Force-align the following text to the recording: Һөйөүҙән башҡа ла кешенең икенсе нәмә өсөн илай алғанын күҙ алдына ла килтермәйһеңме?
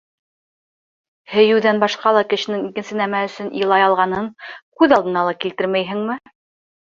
Һөйөүҙән 1.33 1.81
башҡа 1.83 2.13
ла 2.17 2.23
кешенең 2.31 2.63
икенсе 2.69 2.97
нәмә 3.01 3.19
өсөн 3.27 3.51
илай 3.61 3.85
алғанын 3.89 4.27
күҙ 4.81 4.97
алдына 4.99 5.27
ла 5.29 5.37
килтермәйһеңме? 5.47 6.19